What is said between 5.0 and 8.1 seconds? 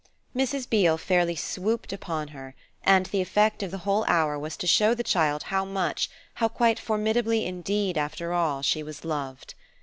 child how much, how quite formidably indeed,